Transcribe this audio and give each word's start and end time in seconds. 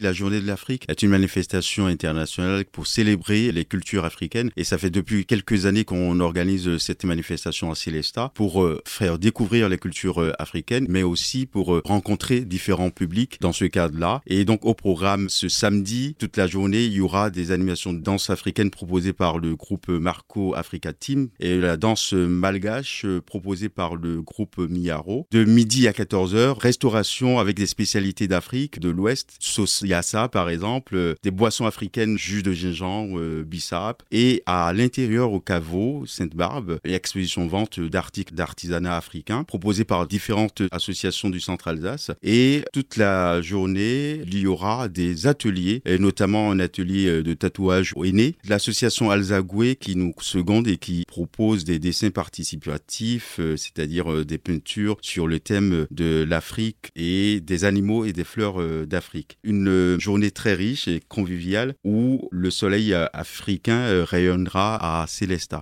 La 0.00 0.12
journée 0.12 0.40
de 0.40 0.46
l'Afrique 0.46 0.84
est 0.86 1.02
une 1.02 1.10
manifestation 1.10 1.86
internationale 1.86 2.64
pour 2.66 2.86
célébrer 2.86 3.50
les 3.50 3.64
cultures 3.64 4.04
africaines 4.04 4.52
et 4.56 4.62
ça 4.62 4.78
fait 4.78 4.90
depuis 4.90 5.26
quelques 5.26 5.66
années 5.66 5.82
qu'on 5.82 6.20
organise 6.20 6.78
cette 6.78 7.02
manifestation 7.02 7.72
à 7.72 7.74
Célesta 7.74 8.30
pour 8.36 8.62
euh, 8.62 8.80
faire 8.86 9.18
découvrir 9.18 9.68
les 9.68 9.76
cultures 9.76 10.22
euh, 10.22 10.32
africaines 10.38 10.86
mais 10.88 11.02
aussi 11.02 11.46
pour 11.46 11.74
euh, 11.74 11.82
rencontrer 11.84 12.42
différents 12.42 12.90
publics 12.90 13.38
dans 13.40 13.52
ce 13.52 13.64
cadre-là. 13.64 14.20
Et 14.28 14.44
donc 14.44 14.64
au 14.64 14.72
programme 14.72 15.28
ce 15.28 15.48
samedi, 15.48 16.14
toute 16.16 16.36
la 16.36 16.46
journée, 16.46 16.84
il 16.84 16.92
y 16.92 17.00
aura 17.00 17.30
des 17.30 17.50
animations 17.50 17.92
de 17.92 17.98
danse 17.98 18.30
africaine 18.30 18.70
proposées 18.70 19.12
par 19.12 19.38
le 19.38 19.56
groupe 19.56 19.88
Marco 19.88 20.54
Africa 20.54 20.92
Team 20.92 21.28
et 21.40 21.58
la 21.58 21.76
danse 21.76 22.12
malgache 22.12 23.04
proposée 23.26 23.68
par 23.68 23.96
le 23.96 24.22
groupe 24.22 24.58
Miaro. 24.58 25.26
De 25.32 25.42
midi 25.42 25.88
à 25.88 25.90
14h, 25.90 26.56
restauration 26.56 27.40
avec 27.40 27.56
des 27.56 27.66
spécialités 27.66 28.28
d'Afrique, 28.28 28.78
de 28.78 28.90
l'Ouest, 28.90 29.34
sauce 29.40 29.82
yassa 29.88 30.28
par 30.28 30.50
exemple, 30.50 30.94
euh, 30.96 31.14
des 31.22 31.30
boissons 31.30 31.66
africaines, 31.66 32.18
jus 32.18 32.42
de 32.42 32.52
gingembre, 32.52 33.18
euh, 33.18 33.44
bissap. 33.44 34.02
Et 34.10 34.42
à 34.46 34.72
l'intérieur 34.72 35.32
au 35.32 35.40
caveau, 35.40 36.04
Sainte-Barbe, 36.06 36.78
exposition 36.84 37.46
vente 37.46 37.80
d'articles 37.80 38.34
d'artisanat 38.34 38.96
africain 38.96 39.44
proposés 39.44 39.84
par 39.84 40.06
différentes 40.06 40.62
associations 40.72 41.30
du 41.30 41.40
centre 41.40 41.68
Alsace. 41.68 42.10
Et 42.22 42.62
toute 42.72 42.96
la 42.96 43.40
journée, 43.42 44.22
il 44.26 44.38
y 44.38 44.46
aura 44.46 44.88
des 44.88 45.26
ateliers, 45.26 45.82
et 45.84 45.98
notamment 45.98 46.50
un 46.50 46.60
atelier 46.60 47.06
euh, 47.06 47.22
de 47.22 47.34
tatouage 47.34 47.92
au 47.96 48.04
aîné. 48.04 48.36
L'association 48.48 49.10
Alzagoué 49.10 49.76
qui 49.76 49.96
nous 49.96 50.14
seconde 50.20 50.68
et 50.68 50.76
qui 50.76 51.04
propose 51.06 51.64
des 51.64 51.78
dessins 51.78 52.10
participatifs, 52.10 53.40
c'est-à-dire 53.56 54.24
des 54.24 54.38
peintures 54.38 54.96
sur 55.00 55.26
le 55.26 55.40
thème 55.40 55.86
de 55.90 56.24
l'Afrique 56.28 56.90
et 56.96 57.40
des 57.40 57.64
animaux 57.64 58.04
et 58.04 58.12
des 58.12 58.24
fleurs 58.24 58.86
d'Afrique. 58.86 59.38
Une 59.44 59.77
journée 59.98 60.30
très 60.30 60.54
riche 60.54 60.88
et 60.88 61.00
conviviale 61.00 61.74
où 61.84 62.28
le 62.30 62.50
soleil 62.50 62.94
euh, 62.94 63.06
africain 63.12 63.80
euh, 63.80 64.04
rayonnera 64.04 65.02
à 65.02 65.06
Célesta. 65.06 65.56